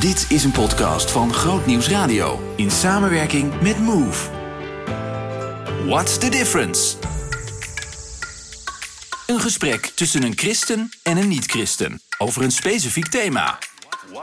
Dit 0.00 0.30
is 0.30 0.44
een 0.44 0.52
podcast 0.52 1.10
van 1.10 1.32
Groot 1.32 1.66
Nieuws 1.66 1.88
Radio 1.88 2.54
in 2.56 2.70
samenwerking 2.70 3.60
met 3.60 3.78
Move. 3.78 4.30
What's 5.86 6.18
the 6.18 6.28
difference? 6.28 6.96
Een 9.26 9.40
gesprek 9.40 9.86
tussen 9.86 10.22
een 10.22 10.36
christen 10.36 10.88
en 11.02 11.16
een 11.16 11.28
niet-christen 11.28 12.00
over 12.18 12.42
een 12.42 12.50
specifiek 12.50 13.08
thema. 13.08 13.58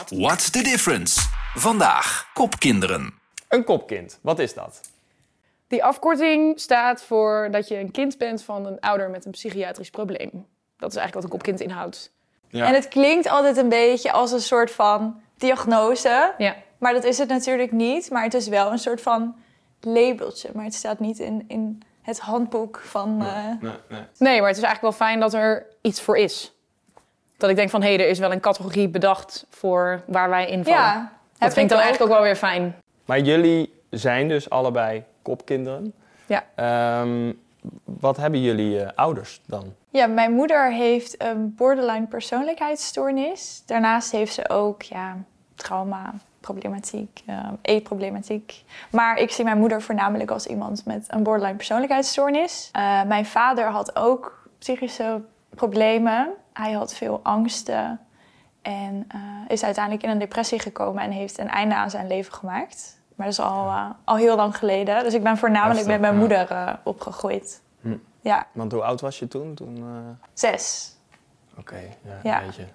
What's 0.09 0.49
the 0.49 0.61
difference? 0.61 1.21
Vandaag 1.55 2.29
kopkinderen. 2.33 3.13
Een 3.47 3.63
kopkind, 3.63 4.19
wat 4.21 4.39
is 4.39 4.53
dat? 4.53 4.81
Die 5.67 5.83
afkorting 5.83 6.59
staat 6.59 7.03
voor 7.03 7.47
dat 7.51 7.67
je 7.67 7.79
een 7.79 7.91
kind 7.91 8.17
bent 8.17 8.43
van 8.43 8.65
een 8.65 8.79
ouder 8.79 9.09
met 9.09 9.25
een 9.25 9.31
psychiatrisch 9.31 9.89
probleem. 9.89 10.45
Dat 10.77 10.89
is 10.89 10.97
eigenlijk 10.97 11.13
wat 11.13 11.23
een 11.23 11.29
kopkind 11.29 11.59
inhoudt. 11.59 12.13
Ja. 12.49 12.67
En 12.67 12.73
het 12.73 12.87
klinkt 12.87 13.27
altijd 13.27 13.57
een 13.57 13.69
beetje 13.69 14.11
als 14.11 14.31
een 14.31 14.41
soort 14.41 14.71
van 14.71 15.23
diagnose. 15.38 16.34
Ja. 16.38 16.55
Maar 16.77 16.94
dat 16.94 17.03
is 17.03 17.17
het 17.17 17.30
natuurlijk 17.30 17.71
niet. 17.71 18.12
Maar 18.12 18.23
het 18.23 18.34
is 18.34 18.48
wel 18.48 18.71
een 18.71 18.80
soort 18.80 19.02
van 19.02 19.35
labeltje. 19.81 20.49
Maar 20.53 20.63
het 20.63 20.73
staat 20.73 20.99
niet 20.99 21.20
in, 21.20 21.44
in 21.48 21.81
het 22.02 22.20
handboek 22.20 22.80
van... 22.84 23.21
eh, 23.21 23.44
Nee, 23.61 23.71
nee. 23.89 24.02
Nee, 24.17 24.39
maar 24.39 24.48
het 24.49 24.58
is 24.58 24.63
eigenlijk 24.63 24.81
wel 24.81 25.08
fijn 25.08 25.20
dat 25.20 25.34
er 25.34 25.66
iets 25.81 26.02
voor 26.02 26.17
is. 26.17 26.53
Dat 27.38 27.49
ik 27.49 27.55
denk 27.55 27.70
van, 27.70 27.81
hé, 27.84 27.89
er 27.94 28.08
is 28.08 28.20
wel 28.20 28.31
een 28.31 28.39
categorie 28.39 28.88
bedacht 28.89 29.45
voor 29.49 30.02
waar 30.08 30.30
wij 30.30 30.48
invallen. 30.48 30.80
ja, 30.80 31.11
dat 31.38 31.53
vind 31.53 31.63
ik 31.66 31.70
dan 31.70 31.77
ook. 31.77 31.83
eigenlijk 31.83 32.11
ook 32.11 32.17
wel 32.17 32.27
weer 32.27 32.36
fijn. 32.36 32.75
Maar 33.05 33.20
jullie 33.20 33.73
zijn 33.89 34.27
dus 34.27 34.49
allebei 34.49 35.03
kopkinderen. 35.22 35.94
Ja. 36.25 36.44
Ehm, 36.55 37.31
wat 37.83 38.17
hebben 38.17 38.41
jullie 38.41 38.79
eh, 38.79 38.91
ouders 38.95 39.41
dan? 39.45 39.73
Ja, 39.89 40.07
mijn 40.07 40.31
moeder 40.31 40.71
heeft 40.71 41.23
een 41.23 41.55
borderline 41.55 42.05
persoonlijkheidsstoornis. 42.05 43.63
Daarnaast 43.65 44.11
heeft 44.11 44.33
ze 44.33 44.49
ook 44.49 44.81
ja, 44.81 45.17
trauma, 45.55 46.13
problematiek, 46.39 47.21
eh, 47.25 47.49
eetproblematiek. 47.61 48.63
Maar 48.91 49.17
ik 49.17 49.31
zie 49.31 49.44
mijn 49.44 49.57
moeder 49.57 49.81
voornamelijk 49.81 50.31
als 50.31 50.45
iemand 50.47 50.85
met 50.85 51.05
een 51.07 51.23
borderline 51.23 51.55
persoonlijkheidsstoornis. 51.55 52.69
Eh, 52.72 53.03
mijn 53.03 53.25
vader 53.25 53.66
had 53.66 53.95
ook 53.95 54.50
psychische 54.57 55.22
problemen. 55.50 56.33
Hij 56.53 56.72
had 56.72 56.94
veel 56.94 57.19
angsten 57.23 58.00
en 58.61 59.07
is 59.47 59.63
uiteindelijk 59.63 60.03
in 60.03 60.09
een 60.09 60.19
depressie 60.19 60.59
gekomen 60.59 61.03
en 61.03 61.11
heeft 61.11 61.38
een 61.38 61.50
einde 61.50 61.75
aan 61.75 61.89
zijn 61.89 62.07
leven 62.07 62.33
gemaakt. 62.33 63.00
Maar 63.16 63.25
dat 63.25 63.35
is 63.35 63.44
al, 63.45 63.67
eh, 63.67 63.85
al 64.03 64.16
heel 64.16 64.35
lang 64.35 64.58
geleden. 64.58 65.03
Dus 65.03 65.13
ik 65.13 65.23
ben 65.23 65.38
voornamelijk 65.38 65.77
Heftig, 65.80 65.91
met 65.94 66.02
mijn 66.02 66.13
ja. 66.13 66.19
moeder 66.19 66.52
eh, 66.52 66.73
opgegroeid. 66.83 67.61
Hm. 67.81 67.97
Ja, 68.22 68.47
Want 68.52 68.72
hoe 68.72 68.83
oud 68.83 69.02
was 69.02 69.19
je 69.19 69.27
toen? 69.27 69.53
toen 69.53 69.77
eh, 69.77 70.27
zes. 70.33 70.95
Oké, 71.59 71.80
ja, 72.02 72.19
Ja. 72.23 72.41
je. 72.55 72.66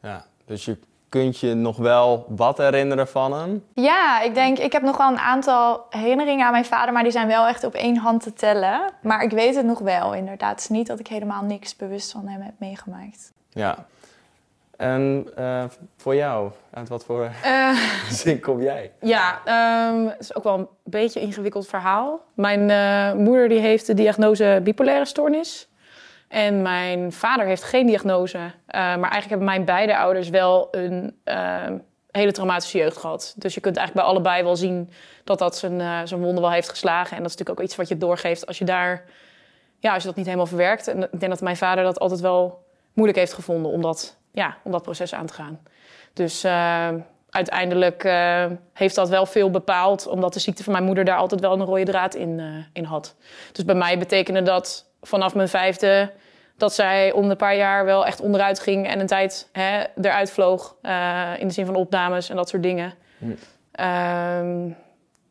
Ja. 0.00 0.24
Dus 0.44 0.64
je 0.64 0.78
kunt 1.08 1.38
je 1.38 1.54
nog 1.54 1.76
wel 1.76 2.24
wat 2.28 2.58
herinneren 2.58 3.08
van 3.08 3.32
hem? 3.32 3.64
Ja, 3.74 4.20
ik 4.20 4.34
denk, 4.34 4.58
ik 4.58 4.72
heb 4.72 4.82
nog 4.82 4.96
wel 4.96 5.08
een 5.08 5.18
aantal 5.18 5.86
herinneringen 5.90 6.46
aan 6.46 6.52
mijn 6.52 6.64
vader, 6.64 6.92
maar 6.92 7.02
die 7.02 7.12
zijn 7.12 7.26
wel 7.26 7.46
echt 7.46 7.64
op 7.64 7.74
één 7.74 7.96
hand 7.96 8.22
te 8.22 8.32
tellen. 8.32 8.80
Maar 9.02 9.22
ik 9.22 9.30
weet 9.30 9.56
het 9.56 9.66
nog 9.66 9.78
wel, 9.78 10.14
inderdaad. 10.14 10.50
Het 10.50 10.60
is 10.60 10.68
niet 10.68 10.86
dat 10.86 10.98
ik 10.98 11.06
helemaal 11.06 11.42
niks 11.42 11.76
bewust 11.76 12.12
van 12.12 12.26
hem 12.28 12.40
heb 12.40 12.54
meegemaakt. 12.58 13.32
Ja. 13.48 13.76
En 14.82 15.28
eh, 15.36 15.64
voor 15.96 16.14
jou, 16.14 16.50
uit 16.70 16.88
wat 16.88 17.04
voor 17.04 17.30
Eh, 17.42 17.76
zin 18.10 18.40
kom 18.40 18.62
jij? 18.62 18.92
ja, 19.00 19.40
ehm, 19.44 20.06
het 20.06 20.20
is 20.20 20.34
ook 20.34 20.44
wel 20.44 20.58
een 20.58 20.68
beetje 20.84 21.20
een 21.20 21.26
ingewikkeld 21.26 21.66
verhaal. 21.66 22.20
Mijn 22.34 22.70
eh, 22.70 23.18
moeder 23.18 23.48
die 23.48 23.58
heeft 23.58 23.86
de 23.86 23.94
diagnose 23.94 24.60
bipolaire 24.62 25.04
stoornis. 25.04 25.68
En 26.28 26.62
mijn 26.62 27.12
vader 27.12 27.46
heeft 27.46 27.62
geen 27.62 27.86
diagnose. 27.86 28.38
maar 28.66 28.86
eigenlijk 28.86 29.28
hebben 29.28 29.44
mijn 29.44 29.64
beide 29.64 29.96
ouders 29.96 30.28
wel 30.28 30.68
een 30.70 31.16
ehm, 31.24 31.78
hele 32.10 32.32
traumatische 32.32 32.78
jeugd 32.78 32.96
gehad. 32.96 33.34
Dus 33.36 33.54
je 33.54 33.60
kunt 33.60 33.76
eigenlijk 33.76 34.06
bij 34.06 34.14
allebei 34.14 34.42
wel 34.42 34.56
zien 34.56 34.90
dat 35.24 35.38
dat 35.38 35.56
zijn, 35.56 36.08
zijn 36.08 36.20
wonden 36.20 36.42
wel 36.42 36.52
heeft 36.52 36.68
geslagen. 36.68 37.16
En 37.16 37.22
dat 37.22 37.32
is 37.32 37.36
natuurlijk 37.36 37.60
ook 37.60 37.66
iets 37.66 37.76
wat 37.76 37.88
je 37.88 37.98
doorgeeft 37.98 38.46
als 38.46 38.58
je 38.58 38.64
daar... 38.64 39.04
Ja, 39.78 39.92
als 39.92 40.02
je 40.02 40.08
dat 40.08 40.16
niet 40.16 40.26
helemaal 40.26 40.46
verwerkt. 40.46 40.88
En 40.88 41.02
ik 41.02 41.20
denk 41.20 41.32
dat 41.32 41.40
mijn 41.40 41.56
vader 41.56 41.84
dat 41.84 42.00
altijd 42.00 42.20
wel 42.20 42.64
moeilijk 42.92 43.18
heeft 43.18 43.32
gevonden 43.32 43.72
om 43.72 43.82
dat, 43.82 44.16
ja, 44.32 44.56
om 44.62 44.72
dat 44.72 44.82
proces 44.82 45.14
aan 45.14 45.26
te 45.26 45.34
gaan. 45.34 45.60
Dus 46.12 46.44
eh, 46.44 46.88
uiteindelijk 47.32 48.04
eh, 48.04 48.46
heeft 48.72 48.94
dat 48.94 49.08
wel 49.08 49.26
veel 49.26 49.50
bepaald, 49.50 50.06
omdat 50.06 50.32
de 50.32 50.40
ziekte 50.40 50.64
van 50.64 50.72
mijn 50.72 50.84
moeder 50.84 51.04
daar 51.04 51.16
altijd 51.16 51.40
wel 51.40 51.52
een 51.52 51.64
rode 51.64 51.84
draad 51.84 52.14
in, 52.14 52.40
eh, 52.40 52.46
in 52.72 52.84
had. 52.84 53.14
Dus 53.52 53.64
bij 53.64 53.74
mij 53.74 53.98
betekende 53.98 54.42
dat 54.42 54.86
vanaf 55.00 55.34
mijn 55.34 55.48
vijfde 55.48 56.12
dat 56.56 56.74
zij 56.74 57.12
om 57.12 57.30
een 57.30 57.36
paar 57.36 57.56
jaar 57.56 57.84
wel 57.84 58.06
echt 58.06 58.20
onderuit 58.20 58.60
ging 58.60 58.86
en 58.86 59.00
een 59.00 59.06
tijd 59.06 59.48
hè, 59.52 59.84
eruit 60.00 60.30
vloog. 60.30 60.76
eh, 60.82 61.32
in 61.38 61.46
de 61.46 61.52
zin 61.52 61.66
van 61.66 61.74
opnames 61.74 62.28
en 62.28 62.36
dat 62.36 62.48
soort 62.48 62.62
dingen. 62.62 62.94
Hm. 63.18 63.32
Ehm, 63.72 64.70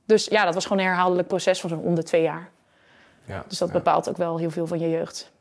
dus 0.06 0.26
ja, 0.26 0.46
dat 0.46 0.54
was 0.54 0.64
gewoon 0.64 0.80
een 0.80 0.90
herhaaldelijk 0.90 1.28
proces 1.28 1.62
van 1.62 1.70
zo'n 1.70 1.84
om 1.84 1.96
de 1.96 2.04
twee 2.04 2.22
jaar. 2.22 2.50
Ja. 3.26 3.44
Dus 3.48 3.58
dat 3.58 3.68
ja. 3.68 3.74
bepaalt 3.74 4.10
ook 4.10 4.18
wel 4.18 4.38
heel 4.38 4.52
veel 4.52 4.68
van 4.68 4.80
je 4.80 4.90
jeugd. 4.90 5.32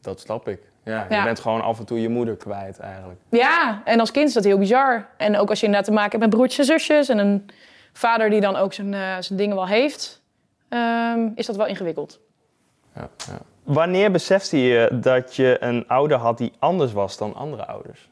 Dat 0.00 0.20
snap 0.20 0.48
ik. 0.48 0.60
Ja, 0.84 1.06
je 1.08 1.14
Ja. 1.14 1.24
bent 1.24 1.40
gewoon 1.40 1.60
af 1.62 1.78
en 1.78 1.84
toe 1.84 2.00
je 2.00 2.08
moeder 2.08 2.36
kwijt 2.36 2.78
eigenlijk. 2.78 3.20
Ja, 3.28 3.82
en 3.84 4.00
als 4.00 4.10
kind 4.10 4.28
is 4.28 4.34
dat 4.34 4.44
heel 4.44 4.58
bizar. 4.58 5.08
En 5.16 5.36
ook 5.36 5.48
als 5.50 5.60
je 5.60 5.66
inderdaad 5.66 5.88
te 5.88 5.94
maken 5.96 6.10
hebt 6.10 6.22
met 6.22 6.30
broertjes 6.34 6.58
en 6.68 6.78
zusjes... 6.78 7.08
en 7.08 7.18
een 7.18 7.46
vader 7.92 8.30
die 8.30 8.40
dan 8.40 8.56
ook 8.56 8.72
zijn, 8.72 8.94
eh, 8.94 9.16
zijn 9.20 9.38
dingen 9.38 9.56
wel 9.56 9.66
heeft... 9.66 10.22
ehm, 10.68 11.28
is 11.34 11.46
dat 11.46 11.56
wel 11.56 11.66
ingewikkeld. 11.66 12.20
Ja, 12.94 13.08
ja. 13.16 13.38
Wanneer 13.62 14.10
besefte 14.10 14.58
je 14.62 14.88
dat 14.92 15.36
je 15.36 15.56
een 15.60 15.88
ouder 15.88 16.16
had 16.18 16.38
die 16.38 16.52
anders 16.58 16.92
was 16.92 17.16
dan 17.16 17.34
andere 17.34 17.66
ouders? 17.66 18.08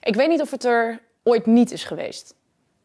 Ik 0.00 0.14
weet 0.14 0.28
niet 0.28 0.40
of 0.40 0.50
het 0.50 0.64
er 0.64 1.00
ooit 1.22 1.46
niet 1.46 1.70
is 1.72 1.84
geweest. 1.84 2.34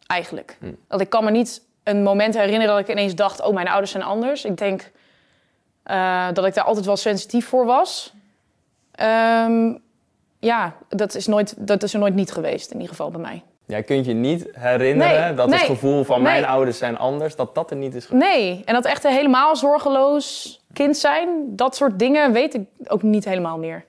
Eigenlijk. 0.07 0.57
Hm. 0.59 0.71
Want 0.87 1.01
ik 1.01 1.09
kan 1.09 1.23
me 1.23 1.31
niet 1.31 1.61
een 1.83 2.03
moment 2.03 2.37
herinneren 2.37 2.67
dat 2.67 2.79
ik 2.79 2.89
ineens 2.89 3.15
dacht... 3.15 3.41
oh, 3.41 3.53
mijn 3.53 3.67
ouders 3.67 3.91
zijn 3.91 4.03
anders. 4.03 4.45
Ik 4.45 4.57
denk 4.57 4.91
eh, 5.83 6.27
dat 6.33 6.45
ik 6.45 6.53
daar 6.53 6.63
altijd 6.63 6.85
wel 6.85 6.97
sensitief 6.97 7.47
voor 7.47 7.65
was. 7.65 8.13
Ehm, 8.99 9.73
ja, 10.39 10.73
dat 10.89 11.15
is, 11.15 11.27
nooit, 11.27 11.55
dat 11.57 11.83
is 11.83 11.93
er 11.93 11.99
nooit 11.99 12.15
niet 12.15 12.31
geweest, 12.31 12.67
in 12.71 12.75
ieder 12.75 12.89
geval 12.89 13.11
bij 13.11 13.21
mij. 13.21 13.43
Jij 13.65 13.83
kunt 13.83 14.05
je 14.05 14.13
niet 14.13 14.47
herinneren 14.51 15.21
Nee, 15.21 15.33
dat 15.33 15.49
nee, 15.49 15.57
het 15.57 15.67
gevoel 15.67 16.03
van 16.03 16.21
mijn 16.21 16.41
nee. 16.41 16.49
ouders 16.49 16.77
zijn 16.77 16.97
anders, 16.97 17.35
dat 17.35 17.55
dat 17.55 17.71
er 17.71 17.77
niet 17.77 17.95
is 17.95 18.05
geweest. 18.05 18.25
Nee, 18.29 18.61
en 18.65 18.73
dat 18.73 18.85
echt 18.85 19.03
een 19.03 19.11
helemaal 19.11 19.55
zorgeloos 19.55 20.59
kind 20.73 20.97
zijn... 20.97 21.29
dat 21.55 21.75
soort 21.75 21.99
dingen 21.99 22.31
weet 22.31 22.53
ik 22.53 22.61
ook 22.87 23.01
niet 23.01 23.25
helemaal 23.25 23.57
meer. 23.57 23.85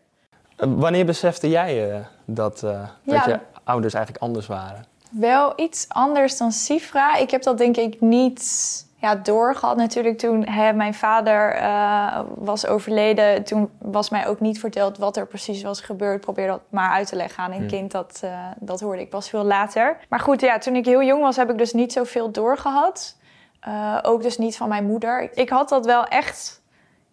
Eh, 0.56 0.68
Wanneer 0.76 1.04
besefte 1.06 1.48
jij 1.48 1.90
eh, 1.90 2.00
dat, 2.24 2.62
eh, 2.62 2.70
dat 3.04 3.24
Ja. 3.24 3.28
je 3.28 3.38
ouders 3.64 3.94
eigenlijk 3.94 4.24
anders 4.24 4.46
waren? 4.46 4.84
Wel 5.10 5.52
iets 5.56 5.84
anders 5.88 6.36
dan 6.36 6.52
Sifra. 6.52 7.16
Ik 7.16 7.30
heb 7.30 7.42
dat 7.42 7.58
denk 7.58 7.76
ik 7.76 8.00
niet 8.00 8.42
ja, 9.00 9.14
doorgehad 9.14 9.76
natuurlijk 9.76 10.18
toen 10.18 10.46
hè, 10.46 10.72
mijn 10.72 10.94
vader 10.94 11.52
eh, 11.52 12.20
was 12.34 12.66
overleden. 12.66 13.44
Toen 13.44 13.70
was 13.78 14.10
mij 14.10 14.26
ook 14.26 14.40
niet 14.40 14.60
verteld 14.60 14.98
wat 14.98 15.16
er 15.16 15.26
precies 15.26 15.62
was 15.62 15.80
gebeurd. 15.80 16.20
Probeer 16.20 16.46
dat 16.46 16.60
maar 16.68 16.90
uit 16.90 17.08
te 17.08 17.16
leggen 17.16 17.42
aan 17.44 17.52
een 17.52 17.58
Hmm. 17.58 17.68
kind. 17.68 17.90
Dat, 17.90 18.20
eh, 18.24 18.30
dat 18.58 18.80
hoorde 18.80 19.00
ik 19.02 19.10
pas 19.10 19.28
veel 19.28 19.44
later. 19.44 19.96
Maar 20.08 20.20
goed, 20.20 20.40
ja, 20.40 20.58
toen 20.58 20.76
ik 20.76 20.84
heel 20.84 21.02
jong 21.02 21.22
was 21.22 21.36
heb 21.36 21.50
ik 21.50 21.58
dus 21.58 21.72
niet 21.72 21.92
zoveel 21.92 22.30
doorgehad. 22.30 23.16
Eh, 23.60 23.98
ook 24.02 24.22
dus 24.22 24.38
niet 24.38 24.56
van 24.56 24.68
mijn 24.68 24.84
moeder. 24.86 25.30
Ik 25.34 25.48
had 25.48 25.68
dat 25.68 25.86
wel 25.86 26.04
echt 26.04 26.59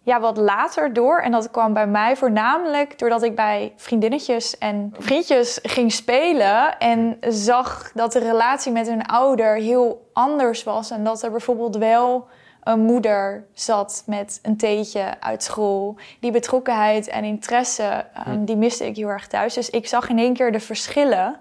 ja, 0.07 0.19
wat 0.19 0.37
later 0.37 0.93
door. 0.93 1.19
En 1.19 1.31
dat 1.31 1.51
kwam 1.51 1.73
bij 1.73 1.87
mij 1.87 2.15
voornamelijk 2.15 2.99
doordat 2.99 3.23
ik 3.23 3.35
bij 3.35 3.73
vriendinnetjes 3.75 4.57
en 4.57 4.93
vriendjes 4.97 5.59
ging 5.63 5.91
spelen. 5.91 6.77
En 6.77 7.17
zag 7.27 7.91
dat 7.93 8.11
de 8.11 8.19
relatie 8.19 8.71
met 8.71 8.87
hun 8.87 9.05
ouder 9.05 9.55
heel 9.55 10.09
anders 10.13 10.63
was. 10.63 10.91
En 10.91 11.03
dat 11.03 11.23
er 11.23 11.31
bijvoorbeeld 11.31 11.77
wel 11.77 12.27
een 12.63 12.79
moeder 12.79 13.45
zat 13.53 14.03
met 14.05 14.39
een 14.41 14.57
theetje 14.57 15.13
uit 15.19 15.43
school. 15.43 15.95
Die 16.19 16.31
betrokkenheid 16.31 17.07
en 17.07 17.23
interesse, 17.23 18.05
ehm, 18.13 18.45
die 18.45 18.57
miste 18.57 18.85
ik 18.85 18.95
heel 18.95 19.09
erg 19.09 19.27
thuis. 19.27 19.53
Dus 19.53 19.69
ik 19.69 19.87
zag 19.87 20.09
in 20.09 20.19
één 20.19 20.33
keer 20.33 20.51
de 20.51 20.59
verschillen 20.59 21.39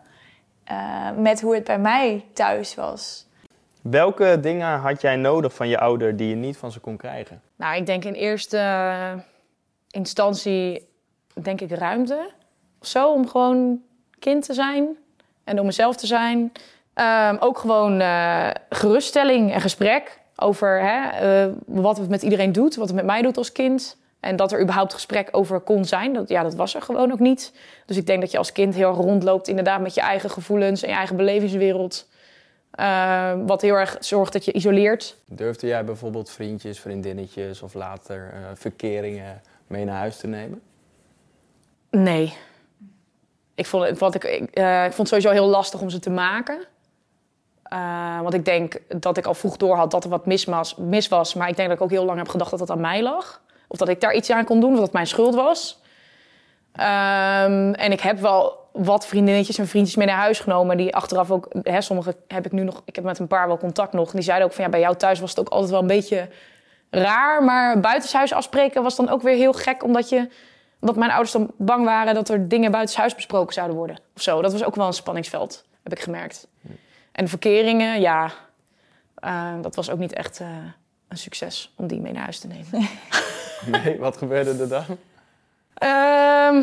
eh, 0.64 1.10
met 1.16 1.40
hoe 1.40 1.54
het 1.54 1.64
bij 1.64 1.78
mij 1.78 2.24
thuis 2.32 2.74
was. 2.74 3.26
Welke 3.90 4.38
dingen 4.40 4.78
had 4.78 5.00
jij 5.00 5.16
nodig 5.16 5.54
van 5.54 5.68
je 5.68 5.78
ouder 5.78 6.16
die 6.16 6.28
je 6.28 6.34
niet 6.34 6.56
van 6.56 6.72
ze 6.72 6.80
kon 6.80 6.96
krijgen? 6.96 7.40
Nou, 7.56 7.76
ik 7.76 7.86
denk 7.86 8.04
in 8.04 8.12
eerste 8.12 8.60
instantie, 9.90 10.88
denk 11.42 11.60
ik, 11.60 11.70
ruimte 11.70 12.30
of 12.80 12.86
zo. 12.86 13.12
Om 13.12 13.28
gewoon 13.28 13.80
kind 14.18 14.44
te 14.44 14.54
zijn 14.54 14.96
en 15.44 15.60
om 15.60 15.66
mezelf 15.66 15.96
te 15.96 16.06
zijn. 16.06 16.52
Ehm, 16.94 17.36
ook 17.40 17.58
gewoon 17.58 18.00
eh, 18.00 18.50
geruststelling 18.70 19.52
en 19.52 19.60
gesprek 19.60 20.20
over 20.36 20.80
hè, 20.80 21.08
eh, 21.08 21.52
wat 21.66 21.98
het 21.98 22.08
met 22.08 22.22
iedereen 22.22 22.52
doet. 22.52 22.76
Wat 22.76 22.86
het 22.86 22.96
met 22.96 23.04
mij 23.04 23.22
doet 23.22 23.36
als 23.36 23.52
kind. 23.52 23.96
En 24.20 24.36
dat 24.36 24.52
er 24.52 24.60
überhaupt 24.60 24.94
gesprek 24.94 25.28
over 25.30 25.60
kon 25.60 25.84
zijn. 25.84 26.12
Dat, 26.12 26.28
ja, 26.28 26.42
dat 26.42 26.54
was 26.54 26.74
er 26.74 26.82
gewoon 26.82 27.12
ook 27.12 27.18
niet. 27.18 27.52
Dus 27.86 27.96
ik 27.96 28.06
denk 28.06 28.20
dat 28.20 28.30
je 28.30 28.38
als 28.38 28.52
kind 28.52 28.74
heel 28.74 28.92
rondloopt 28.92 29.48
inderdaad 29.48 29.80
met 29.80 29.94
je 29.94 30.00
eigen 30.00 30.30
gevoelens 30.30 30.82
en 30.82 30.88
je 30.88 30.94
eigen 30.94 31.16
belevingswereld. 31.16 32.08
Eh, 32.76 33.32
wat 33.46 33.62
heel 33.62 33.74
erg 33.74 33.96
zorgt 34.00 34.32
dat 34.32 34.44
je 34.44 34.52
isoleert. 34.52 35.16
Durfde 35.26 35.66
jij 35.66 35.84
bijvoorbeeld 35.84 36.30
vriendjes, 36.30 36.80
vriendinnetjes 36.80 37.62
of 37.62 37.74
later 37.74 38.32
eh, 38.32 38.40
verkeringen 38.54 39.40
mee 39.66 39.84
naar 39.84 39.96
huis 39.96 40.16
te 40.16 40.26
nemen? 40.26 40.62
Nee. 41.90 42.34
Ik 43.54 43.66
vond, 43.66 43.84
het, 43.88 43.98
wat 43.98 44.14
ik, 44.14 44.24
ik, 44.24 44.50
eh, 44.50 44.84
ik 44.84 44.92
vond 44.92 45.10
het 45.10 45.22
sowieso 45.22 45.30
heel 45.30 45.50
lastig 45.50 45.80
om 45.80 45.90
ze 45.90 45.98
te 45.98 46.10
maken. 46.10 46.66
Eh, 47.62 48.20
want 48.20 48.34
ik 48.34 48.44
denk 48.44 48.80
dat 48.88 49.16
ik 49.16 49.26
al 49.26 49.34
vroeg 49.34 49.56
door 49.56 49.76
had 49.76 49.90
dat 49.90 50.04
er 50.04 50.10
wat 50.10 50.26
mis 50.26 50.44
was, 50.44 50.74
mis 50.76 51.08
was. 51.08 51.34
Maar 51.34 51.48
ik 51.48 51.56
denk 51.56 51.68
dat 51.68 51.76
ik 51.76 51.82
ook 51.84 51.90
heel 51.90 52.04
lang 52.04 52.18
heb 52.18 52.28
gedacht 52.28 52.50
dat 52.50 52.58
dat 52.58 52.70
aan 52.70 52.80
mij 52.80 53.02
lag. 53.02 53.42
Of 53.68 53.78
dat 53.78 53.88
ik 53.88 54.00
daar 54.00 54.14
iets 54.14 54.30
aan 54.30 54.44
kon 54.44 54.60
doen, 54.60 54.70
of 54.70 54.74
dat 54.74 54.84
het 54.84 54.92
mijn 54.92 55.06
schuld 55.06 55.34
was. 55.34 55.80
Ehm, 56.72 57.72
en 57.72 57.92
ik 57.92 58.00
heb 58.00 58.18
wel 58.18 58.65
wat 58.76 59.06
vriendinnetjes 59.06 59.58
en 59.58 59.66
vriendjes 59.66 59.96
mee 59.96 60.06
naar 60.06 60.16
huis 60.16 60.40
genomen. 60.40 60.76
Die 60.76 60.94
achteraf 60.94 61.30
ook, 61.30 61.48
hè, 61.62 61.80
sommige 61.80 62.16
heb 62.28 62.46
ik 62.46 62.52
nu 62.52 62.62
nog, 62.62 62.82
ik 62.84 62.94
heb 62.94 63.04
met 63.04 63.18
een 63.18 63.26
paar 63.26 63.46
wel 63.46 63.58
contact 63.58 63.92
nog. 63.92 64.06
En 64.06 64.14
die 64.14 64.24
zeiden 64.24 64.46
ook 64.46 64.52
van 64.52 64.64
ja, 64.64 64.70
bij 64.70 64.80
jou 64.80 64.96
thuis 64.96 65.20
was 65.20 65.30
het 65.30 65.38
ook 65.38 65.48
altijd 65.48 65.70
wel 65.70 65.80
een 65.80 65.86
beetje 65.86 66.28
raar. 66.90 67.44
Maar 67.44 67.80
buitenshuis 67.80 68.32
afspreken 68.32 68.82
was 68.82 68.96
dan 68.96 69.08
ook 69.08 69.22
weer 69.22 69.36
heel 69.36 69.52
gek, 69.52 69.84
omdat 69.84 70.08
je 70.08 70.28
dat 70.80 70.96
mijn 70.96 71.10
ouders 71.10 71.32
dan 71.32 71.50
bang 71.56 71.84
waren 71.84 72.14
dat 72.14 72.28
er 72.28 72.48
dingen 72.48 72.70
buitenshuis 72.70 73.14
besproken 73.14 73.54
zouden 73.54 73.76
worden. 73.76 73.98
Of 74.16 74.22
zo. 74.22 74.42
Dat 74.42 74.52
was 74.52 74.64
ook 74.64 74.74
wel 74.74 74.86
een 74.86 74.92
spanningsveld, 74.92 75.64
heb 75.82 75.92
ik 75.92 76.00
gemerkt. 76.00 76.48
En 77.12 77.28
verkeringen, 77.28 78.00
ja, 78.00 78.30
eh, 79.14 79.52
dat 79.62 79.74
was 79.74 79.90
ook 79.90 79.98
niet 79.98 80.12
echt 80.12 80.40
eh, 80.40 80.48
een 81.08 81.18
succes 81.18 81.72
om 81.76 81.86
die 81.86 82.00
mee 82.00 82.12
naar 82.12 82.22
huis 82.22 82.38
te 82.38 82.46
nemen. 82.46 82.88
Nee, 83.66 83.98
wat 83.98 84.16
gebeurde 84.16 84.62
er 84.62 84.68
dan? 84.68 84.84
Ehm, 85.74 86.62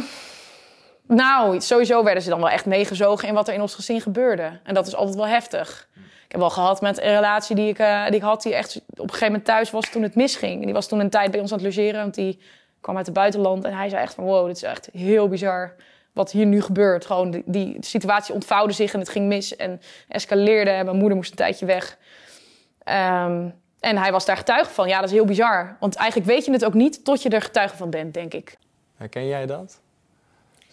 nou, 1.08 1.62
sowieso 1.62 2.04
werden 2.04 2.24
ze 2.24 2.30
dan 2.30 2.40
wel 2.40 2.50
echt 2.50 2.66
meegezogen 2.66 3.28
in 3.28 3.34
wat 3.34 3.48
er 3.48 3.54
in 3.54 3.62
ons 3.62 3.76
gezin 3.76 4.02
gebeurde. 4.02 4.60
En 4.64 4.74
dat 4.74 4.88
is 4.88 4.96
altijd 4.96 5.16
wel 5.16 5.28
heftig. 5.28 5.88
Ik 5.96 6.32
heb 6.32 6.40
wel 6.40 6.50
gehad 6.50 6.82
met 6.82 7.02
een 7.02 7.14
relatie 7.14 7.56
die 7.56 7.70
ik, 7.70 7.80
eh, 7.80 8.06
die 8.06 8.16
ik 8.16 8.22
had, 8.22 8.42
die 8.42 8.56
echt 8.56 8.76
op 8.76 9.00
een 9.00 9.04
gegeven 9.06 9.28
moment 9.28 9.46
thuis 9.46 9.72
was 9.72 9.90
toen 9.90 10.04
het 10.04 10.16
misging. 10.16 10.64
Die 10.64 10.74
was 10.74 10.88
toen 10.88 11.00
een 11.00 11.10
tijd 11.10 11.32
bij 11.32 11.40
ons 11.40 11.52
aan 11.52 11.58
het 11.58 11.66
logeren, 11.66 12.02
want 12.02 12.16
die 12.16 12.40
kwam 12.82 12.98
uit 12.98 13.06
het 13.06 13.16
buitenland. 13.16 13.64
En 13.64 13.74
hij 13.74 13.90
zei 13.90 14.02
echt 14.02 14.14
van, 14.14 14.24
wow, 14.24 14.48
dit 14.48 14.56
is 14.56 14.64
echt 14.64 14.90
heel 14.94 15.28
bizar 15.28 15.76
wat 16.14 16.32
hier 16.32 16.46
nu 16.46 16.62
gebeurt. 16.62 17.06
Gewoon 17.06 17.44
die, 17.46 17.78
situatie 17.80 18.34
ontvouwde 18.34 18.74
zich 18.74 18.94
en 18.94 19.00
het 19.00 19.10
ging 19.10 19.28
mis 19.28 19.56
en 19.56 19.82
escaleerde. 20.08 20.84
Mijn 20.84 20.98
moeder 20.98 21.16
moest 21.16 21.32
een 21.32 21.38
tijdje 21.38 21.66
weg. 21.66 21.98
Ehm, 22.84 23.50
en 23.80 23.98
hij 23.98 24.12
was 24.12 24.26
daar 24.26 24.38
getuige 24.38 24.70
van. 24.70 24.88
Ja, 24.88 25.00
dat 25.00 25.10
is 25.10 25.16
heel 25.16 25.26
bizar. 25.26 25.78
Want 25.80 25.96
eigenlijk 25.96 26.30
weet 26.30 26.46
je 26.46 26.52
het 26.52 26.66
ook 26.66 26.74
niet 26.74 27.06
tot 27.06 27.22
je 27.22 27.30
er 27.30 27.42
getuige 27.42 27.78
van 27.78 27.90
bent, 27.90 28.14
denk 28.14 28.34
ik. 28.34 28.58
Herken 28.96 29.28
jij 29.28 29.46
dat? 29.46 29.82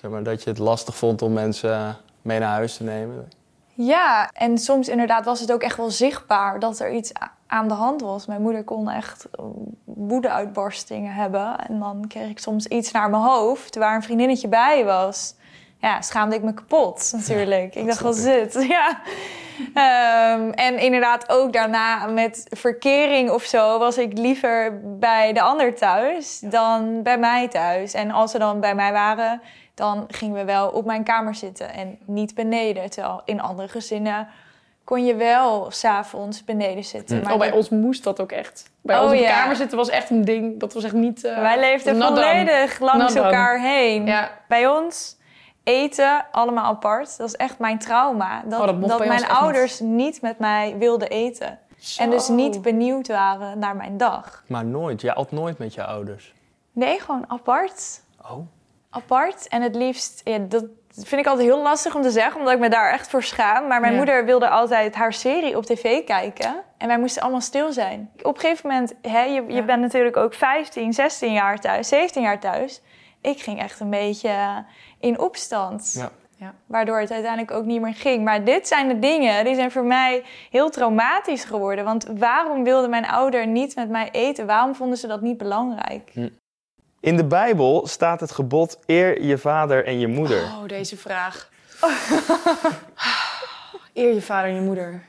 Zeg 0.01 0.11
maar 0.11 0.23
dat 0.23 0.43
je 0.43 0.51
het 0.51 0.59
lastig 0.59 0.97
vond 0.97 1.23
om 1.23 1.33
mensen 1.33 1.97
mee 2.23 2.39
naar 2.39 2.51
huis 2.51 2.77
te 2.77 2.83
nemen? 2.83 3.29
Ja, 3.75 4.31
en 4.33 4.59
soms 4.59 4.89
inderdaad 4.89 5.25
was 5.25 5.41
het 5.41 5.53
ook 5.53 5.63
echt 5.63 5.77
wel 5.77 5.91
zichtbaar 5.91 6.59
dat 6.59 6.79
er 6.79 6.93
iets 6.93 7.13
aan 7.47 7.69
de 7.69 7.75
hand 7.75 8.01
was. 8.01 8.27
Mijn 8.27 8.43
moeder 8.43 8.65
kon 8.65 8.91
echt 8.91 9.29
eh, 9.33 9.45
woedeuitbarstingen 9.85 11.13
hebben. 11.13 11.59
En 11.59 11.79
dan 11.79 12.05
kreeg 12.09 12.29
ik 12.29 12.39
soms 12.39 12.67
iets 12.67 12.91
naar 12.91 13.11
mijn 13.11 13.23
hoofd 13.23 13.77
waar 13.77 13.95
een 13.95 14.03
vriendinnetje 14.03 14.49
bij 14.49 14.85
was. 14.85 15.35
Ja, 15.79 16.01
schaamde 16.03 16.37
ik 16.37 16.43
me 16.43 16.55
kapot 16.55 17.11
natuurlijk. 17.13 17.75
ik 17.75 17.87
dacht, 17.87 18.01
wat 18.01 18.17
is 18.17 18.23
dit? 18.23 18.55
Ja. 18.69 19.01
Ehm, 19.75 20.51
en 20.51 20.79
inderdaad 20.79 21.29
ook 21.29 21.53
daarna 21.53 22.07
met 22.07 22.47
verkering 22.51 23.31
of 23.31 23.43
zo 23.43 23.79
was 23.79 23.99
ik 23.99 24.19
liever 24.19 24.81
bij 24.99 25.33
de 25.33 25.41
ander 25.41 25.75
thuis 25.75 26.39
dan 26.45 27.03
bij 27.03 27.19
mij 27.19 27.49
thuis. 27.49 27.95
En 27.95 28.11
als 28.11 28.31
ze 28.31 28.39
dan 28.39 28.61
bij 28.61 28.75
mij 28.75 28.93
waren, 28.93 29.41
dan 29.81 30.05
gingen 30.09 30.35
we 30.37 30.45
wel 30.45 30.69
op 30.69 30.85
mijn 30.85 31.05
kamer 31.05 31.35
zitten 31.35 31.73
en 31.73 31.99
niet 32.05 32.35
beneden. 32.35 32.91
Terwijl 32.91 33.23
in 33.25 33.41
andere 33.41 33.69
gezinnen 33.69 34.29
kon 34.85 35.05
je 35.05 35.15
wel 35.15 35.71
s'avonds 35.71 36.45
beneden 36.45 36.85
zitten. 36.85 37.23
Maar 37.23 37.33
Oh, 37.33 37.39
bij 37.39 37.49
dat- 37.49 37.57
ons 37.57 37.69
moest 37.69 38.05
dat 38.05 38.21
ook 38.21 38.33
echt. 38.33 38.71
Bij 38.83 38.97
Oh, 38.97 39.03
ons 39.03 39.13
op 39.13 39.19
ja. 39.19 39.41
kamer 39.41 39.57
zitten 39.57 39.77
was 39.79 39.89
echt 39.89 40.11
een 40.11 40.25
ding. 40.25 40.61
Dat 40.61 40.73
was 40.73 40.85
echt 40.85 40.93
niet... 40.95 41.25
eh, 41.25 41.41
wij 41.41 41.59
leefden 41.59 41.99
done. 41.99 42.07
volledig 42.15 42.79
langs 42.81 42.99
Not 43.05 43.13
done. 43.15 43.25
elkaar 43.27 43.61
heen. 43.61 44.07
Ja. 44.07 44.31
Bij 44.49 44.69
ons 44.69 45.17
eten 45.65 46.25
allemaal 46.33 46.65
apart. 46.65 47.19
Dat 47.19 47.27
is 47.29 47.37
echt 47.37 47.59
mijn 47.59 47.79
trauma. 47.79 48.43
Dat, 48.47 48.61
Oh, 48.61 48.67
dat 48.67 48.83
ons 49.01 49.07
mijn 49.07 49.29
ouders 49.29 49.81
niet. 49.81 50.23
met 50.23 50.39
mij 50.39 50.75
wilden 50.79 51.09
eten. 51.09 51.59
En 51.99 52.11
dus 52.11 52.29
niet 52.29 52.63
benieuwd 52.63 53.09
waren 53.09 53.59
naar 53.59 53.77
mijn 53.77 53.97
dag. 53.97 54.45
Maar 54.47 54.65
nooit, 54.65 55.01
jij 55.01 55.15
at 55.15 55.33
nooit 55.33 55.59
met 55.59 55.75
je 55.75 55.85
ouders. 55.85 56.35
Nee, 56.73 57.01
gewoon 57.01 57.25
apart. 57.29 58.01
Oh. 58.23 58.39
Apart. 58.91 59.49
En 59.49 59.63
het 59.63 59.75
liefst, 59.75 60.21
ja, 60.25 60.39
dat 60.39 60.65
vind 60.95 61.21
ik 61.21 61.27
altijd 61.27 61.47
heel 61.49 61.63
lastig 61.63 61.95
om 61.95 62.03
te 62.03 62.11
zeggen, 62.11 62.39
omdat 62.39 62.55
ik 62.55 62.59
me 62.61 62.69
daar 62.69 62.93
echt 62.93 63.11
voor 63.11 63.23
schaam. 63.23 63.67
Maar 63.67 63.81
mijn 63.81 63.93
Ja. 63.93 63.99
moeder 63.99 64.25
wilde 64.25 64.49
altijd 64.49 64.95
haar 64.95 65.13
serie 65.13 65.57
op 65.57 65.65
tv 65.65 66.05
kijken. 66.05 66.55
En 66.79 66.87
wij 66.89 66.99
moesten 66.99 67.23
allemaal 67.23 67.41
stil 67.41 67.73
zijn. 67.73 68.11
Op 68.23 68.35
een 68.35 68.41
gegeven 68.41 68.69
moment, 68.69 68.95
hè, 69.03 69.23
je, 69.23 69.45
je 69.49 69.63
bent 69.65 69.81
natuurlijk 69.81 70.17
ook 70.17 70.35
15, 70.35 70.93
16 70.93 71.33
jaar 71.33 71.59
thuis, 71.59 71.89
17 71.89 72.23
jaar 72.23 72.41
thuis. 72.41 72.83
Ik 73.21 73.41
ging 73.41 73.61
echt 73.61 73.81
een 73.81 73.91
beetje 73.91 74.65
in 75.01 75.19
opstand. 75.19 75.93
Ja. 75.99 76.11
Ja. 76.37 76.55
Waardoor 76.67 77.01
het 77.01 77.11
uiteindelijk 77.11 77.51
ook 77.53 77.65
niet 77.65 77.81
meer 77.81 77.95
ging. 77.95 78.25
Maar 78.25 78.45
dit 78.45 78.69
zijn 78.69 78.89
de 78.89 78.99
dingen, 78.99 79.45
die 79.45 79.55
zijn 79.55 79.71
voor 79.71 79.85
mij 79.85 80.23
heel 80.51 80.71
traumatisch 80.71 81.45
geworden. 81.45 81.85
Want 81.85 82.07
waarom 82.19 82.65
wilde 82.65 82.89
mijn 82.89 83.07
ouder 83.07 83.47
niet 83.47 83.75
met 83.77 83.89
mij 83.89 84.09
eten? 84.13 84.47
Waarom 84.47 84.75
vonden 84.75 84.99
ze 84.99 85.07
dat 85.07 85.21
niet 85.21 85.37
belangrijk? 85.39 86.13
In 87.01 87.17
de 87.17 87.25
Bijbel 87.25 87.87
staat 87.87 88.21
het 88.21 88.31
gebod 88.31 88.79
eer 88.87 89.23
je 89.23 89.39
vader 89.39 89.85
en 89.85 89.99
je 89.99 90.07
moeder. 90.07 90.43
Oh, 90.43 90.67
deze 90.67 90.97
vraag. 90.97 91.49
Eer 93.95 94.15
je 94.15 94.23
vader 94.23 94.51
en 94.51 94.55
je 94.55 94.61
moeder. 94.61 95.03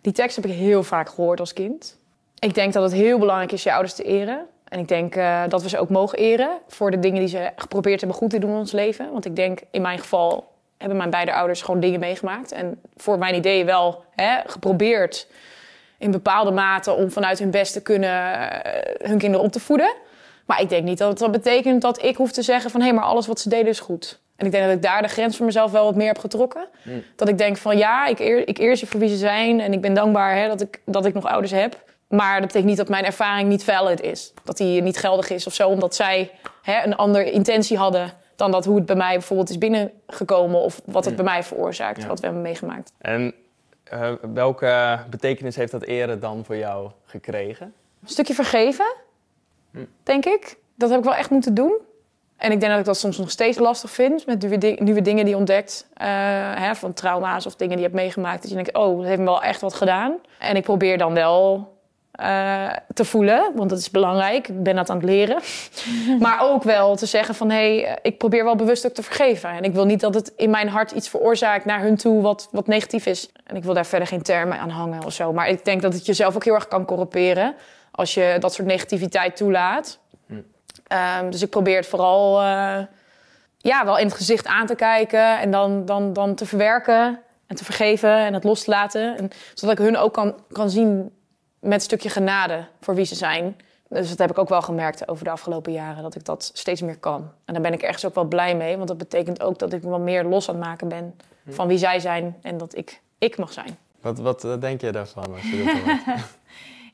Die 0.00 0.12
tekst 0.12 0.36
heb 0.36 0.44
ik 0.44 0.52
heel 0.52 0.82
vaak 0.82 1.08
gehoord 1.08 1.40
als 1.40 1.52
kind. 1.52 1.98
Ik 2.38 2.54
denk 2.54 2.72
dat 2.72 2.82
het 2.82 2.92
heel 2.92 3.18
belangrijk 3.18 3.52
is 3.52 3.62
je 3.62 3.72
ouders 3.72 3.94
te 3.94 4.02
eren. 4.02 4.46
En 4.64 4.78
ik 4.78 4.88
denk 4.88 5.16
eh, 5.16 5.42
dat 5.48 5.62
we 5.62 5.68
ze 5.68 5.78
ook 5.78 5.88
mogen 5.88 6.18
eren 6.18 6.58
voor 6.68 6.90
de 6.90 6.98
dingen 6.98 7.18
die 7.18 7.28
ze 7.28 7.50
geprobeerd 7.56 8.00
hebben 8.00 8.18
goed 8.18 8.30
te 8.30 8.38
doen 8.38 8.50
in 8.50 8.56
ons 8.56 8.72
leven. 8.72 9.12
Want 9.12 9.24
ik 9.24 9.36
denk, 9.36 9.60
in 9.70 9.82
mijn 9.82 9.98
geval 9.98 10.52
hebben 10.78 10.96
mijn 10.98 11.10
beide 11.10 11.34
ouders 11.34 11.62
gewoon 11.62 11.80
dingen 11.80 12.00
meegemaakt. 12.00 12.52
En 12.52 12.80
voor 12.96 13.18
mijn 13.18 13.34
idee 13.34 13.64
wel 13.64 14.04
hè, 14.10 14.40
geprobeerd 14.46 15.26
in 15.98 16.10
bepaalde 16.10 16.50
mate 16.50 16.92
om 16.92 17.10
vanuit 17.10 17.38
hun 17.38 17.50
best 17.50 17.72
te 17.72 17.82
kunnen 17.82 18.34
eh, 18.62 19.08
hun 19.08 19.18
kinderen 19.18 19.46
op 19.46 19.52
te 19.52 19.60
voeden. 19.60 19.94
Maar 20.46 20.60
ik 20.60 20.68
denk 20.68 20.84
niet 20.84 20.98
dat 20.98 21.18
dat 21.18 21.32
betekent 21.32 21.82
dat 21.82 22.02
ik 22.02 22.16
hoef 22.16 22.32
te 22.32 22.42
zeggen 22.42 22.70
van... 22.70 22.80
hé, 22.80 22.92
maar 22.92 23.04
alles 23.04 23.26
wat 23.26 23.40
ze 23.40 23.48
deden 23.48 23.68
is 23.68 23.80
goed. 23.80 24.20
En 24.36 24.46
ik 24.46 24.52
denk 24.52 24.64
dat 24.64 24.74
ik 24.74 24.82
daar 24.82 25.02
de 25.02 25.08
grens 25.08 25.36
voor 25.36 25.46
mezelf 25.46 25.70
wel 25.70 25.84
wat 25.84 25.94
meer 25.94 26.06
heb 26.06 26.18
getrokken. 26.18 26.68
Dat 27.16 27.28
ik 27.28 27.38
denk 27.38 27.56
van 27.56 27.78
ja, 27.78 28.06
ik 28.06 28.18
eer, 28.18 28.48
ik 28.48 28.58
eer 28.58 28.76
ze 28.76 28.86
voor 28.86 29.00
wie 29.00 29.08
ze 29.08 29.16
zijn. 29.16 29.60
En 29.60 29.72
ik 29.72 29.80
ben 29.80 29.94
dankbaar 29.94 30.36
hè, 30.36 30.48
dat, 30.48 30.60
ik, 30.60 30.80
dat 30.84 31.04
ik 31.06 31.14
nog 31.14 31.24
ouders 31.26 31.52
heb. 31.52 31.82
Maar 32.08 32.32
dat 32.32 32.40
betekent 32.46 32.64
niet 32.68 32.76
dat 32.76 32.88
mijn 32.88 33.04
ervaring 33.04 33.48
niet 33.48 33.64
valid 33.64 34.00
is. 34.00 34.32
Dat 34.44 34.56
die 34.56 34.82
niet 34.82 34.96
geldig 34.98 35.30
is 35.30 35.46
of 35.46 35.54
zo. 35.54 35.68
Omdat 35.68 35.94
zij 35.94 36.30
hè, 36.62 36.84
een 36.84 36.96
andere 36.96 37.30
intentie 37.30 37.76
hadden 37.76 38.12
dan 38.36 38.50
dat 38.50 38.64
hoe 38.64 38.76
het 38.76 38.86
bij 38.86 38.96
mij 38.96 39.12
bijvoorbeeld 39.12 39.50
is 39.50 39.58
binnengekomen. 39.58 40.60
Of 40.60 40.80
wat 40.84 41.04
het 41.04 41.16
bij 41.16 41.24
mij 41.24 41.42
veroorzaakt, 41.42 42.02
Ja. 42.02 42.08
wat 42.08 42.20
we 42.20 42.24
hebben 42.26 42.42
meegemaakt. 42.42 42.92
En 42.98 43.34
eh, 43.84 44.12
welke 44.34 44.98
betekenis 45.10 45.56
heeft 45.56 45.72
dat 45.72 45.82
eren 45.82 46.20
dan 46.20 46.44
voor 46.44 46.56
jou 46.56 46.90
gekregen? 47.04 47.72
Een 48.02 48.08
stukje 48.08 48.34
vergeven, 48.34 48.94
denk 50.02 50.24
ik. 50.24 50.56
Dat 50.76 50.90
heb 50.90 50.98
ik 50.98 51.04
wel 51.04 51.14
echt 51.14 51.30
moeten 51.30 51.54
doen. 51.54 51.78
En 52.36 52.52
ik 52.52 52.60
denk 52.60 52.70
dat 52.70 52.80
ik 52.80 52.86
dat 52.86 52.96
soms 52.98 53.18
nog 53.18 53.30
steeds 53.30 53.58
lastig 53.58 53.90
vind 53.90 54.26
met 54.26 54.40
nieuwe, 54.42 54.76
nieuwe 54.78 55.02
dingen 55.02 55.24
die 55.24 55.32
je 55.32 55.38
ontdekt. 55.38 55.88
eh, 55.94 56.06
hè, 56.54 56.74
van 56.74 56.92
trauma's 56.92 57.46
of 57.46 57.56
dingen 57.56 57.76
die 57.76 57.84
je 57.84 57.90
hebt 57.90 58.02
meegemaakt. 58.02 58.40
Dat 58.40 58.50
je 58.50 58.56
denkt, 58.56 58.74
oh, 58.74 58.96
dat 58.96 59.06
heeft 59.06 59.18
me 59.18 59.24
wel 59.24 59.42
echt 59.42 59.60
wat 59.60 59.74
gedaan. 59.74 60.16
En 60.38 60.56
ik 60.56 60.62
probeer 60.62 60.98
dan 60.98 61.14
wel 61.14 61.72
eh, 62.14 62.70
te 62.94 63.04
voelen, 63.04 63.52
want 63.54 63.70
dat 63.70 63.78
is 63.78 63.90
belangrijk. 63.90 64.48
Ik 64.48 64.62
ben 64.62 64.76
dat 64.76 64.90
aan 64.90 64.96
het 64.96 65.04
leren. 65.04 65.38
maar 66.20 66.40
ook 66.42 66.62
wel 66.62 66.96
te 66.96 67.06
zeggen 67.06 67.34
van, 67.34 67.50
hé, 67.50 67.80
hey, 67.80 67.98
ik 68.02 68.18
probeer 68.18 68.44
wel 68.44 68.56
bewust 68.56 68.86
ook 68.86 68.94
te 68.94 69.02
vergeven. 69.02 69.50
En 69.50 69.62
ik 69.62 69.72
wil 69.72 69.84
niet 69.84 70.00
dat 70.00 70.14
het 70.14 70.32
in 70.36 70.50
mijn 70.50 70.68
hart 70.68 70.90
iets 70.90 71.08
veroorzaakt 71.08 71.64
naar 71.64 71.80
hun 71.80 71.96
toe 71.96 72.22
wat, 72.22 72.48
wat 72.50 72.66
negatief 72.66 73.06
is. 73.06 73.30
En 73.46 73.56
ik 73.56 73.64
wil 73.64 73.74
daar 73.74 73.86
verder 73.86 74.08
geen 74.08 74.22
termen 74.22 74.58
aan 74.58 74.70
hangen 74.70 75.04
of 75.04 75.12
zo. 75.12 75.32
Maar 75.32 75.48
ik 75.48 75.64
denk 75.64 75.82
dat 75.82 75.92
het 75.92 76.06
jezelf 76.06 76.34
ook 76.34 76.44
heel 76.44 76.54
erg 76.54 76.68
kan 76.68 76.84
corrumperen 76.84 77.54
als 77.90 78.14
je 78.14 78.36
dat 78.40 78.54
soort 78.54 78.68
negativiteit 78.68 79.36
toelaat. 79.36 79.98
Ehm, 80.86 81.30
dus 81.30 81.42
ik 81.42 81.50
probeer 81.50 81.76
het 81.76 81.86
vooral 81.86 82.40
eh, 82.40 82.78
ja, 83.58 83.84
wel 83.84 83.98
in 83.98 84.06
het 84.06 84.16
gezicht 84.16 84.46
aan 84.46 84.66
te 84.66 84.74
kijken 84.74 85.40
en 85.40 85.50
dan, 85.50 85.84
dan, 85.84 86.12
dan 86.12 86.34
te 86.34 86.46
verwerken 86.46 87.20
en 87.46 87.56
te 87.56 87.64
vergeven 87.64 88.16
en 88.16 88.34
het 88.34 88.44
los 88.44 88.64
te 88.64 88.70
laten. 88.70 89.16
En, 89.18 89.30
zodat 89.54 89.78
ik 89.78 89.84
hun 89.84 89.96
ook 89.96 90.12
kan, 90.12 90.34
kan 90.52 90.70
zien 90.70 91.10
met 91.64 91.72
een 91.72 91.80
stukje 91.80 92.08
genade 92.08 92.66
voor 92.80 92.94
wie 92.94 93.04
ze 93.04 93.14
zijn. 93.14 93.56
Dus 93.88 94.08
dat 94.08 94.18
heb 94.18 94.30
ik 94.30 94.38
ook 94.38 94.48
wel 94.48 94.62
gemerkt 94.62 95.08
over 95.08 95.24
de 95.24 95.30
afgelopen 95.30 95.72
jaren, 95.72 96.02
dat 96.02 96.14
ik 96.14 96.24
dat 96.24 96.50
steeds 96.54 96.80
meer 96.80 96.98
kan. 96.98 97.30
En 97.44 97.52
daar 97.54 97.62
ben 97.62 97.72
ik 97.72 97.82
ergens 97.82 98.04
ook 98.04 98.14
wel 98.14 98.24
blij 98.24 98.56
mee, 98.56 98.76
want 98.76 98.88
dat 98.88 98.98
betekent 98.98 99.42
ook 99.42 99.58
dat 99.58 99.72
ik 99.72 99.82
me 99.82 99.90
wat 99.90 100.00
meer 100.00 100.24
los 100.24 100.48
aan 100.48 100.54
het 100.54 100.64
maken 100.64 100.88
ben 100.88 101.16
van 101.48 101.68
wie 101.68 101.78
zij 101.78 102.00
zijn 102.00 102.36
en 102.42 102.56
dat 102.58 102.76
ik 102.76 103.00
ik 103.18 103.36
mag 103.38 103.52
zijn. 103.52 103.78
Wat, 104.00 104.18
wat 104.18 104.44
eh, 104.44 104.60
denk 104.60 104.80
je 104.80 104.92
daarvan 104.92 105.34
als 105.34 105.42
je 105.42 105.80
hoort? 106.06 106.18